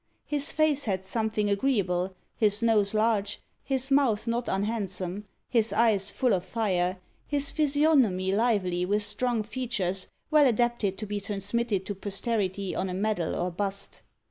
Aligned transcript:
His 0.25 0.51
face 0.51 0.85
had 0.85 1.05
something 1.05 1.47
agreeable, 1.47 2.15
his 2.35 2.63
nose 2.63 2.95
large, 2.95 3.39
his 3.61 3.91
mouth 3.91 4.25
not 4.25 4.47
unhandsome, 4.47 5.25
his 5.47 5.71
eyes 5.71 6.09
full 6.09 6.33
of 6.33 6.43
fire, 6.43 6.97
his 7.27 7.51
physiognomy 7.51 8.33
lively, 8.33 8.83
with 8.83 9.03
strong 9.03 9.43
features, 9.43 10.07
well 10.31 10.47
adapted 10.47 10.97
to 10.97 11.05
be 11.05 11.21
transmitted 11.21 11.85
to 11.85 11.93
posterity 11.93 12.75
on 12.75 12.89
a 12.89 12.95
medal 12.95 13.35
or 13.35 13.51
bust. 13.51 14.01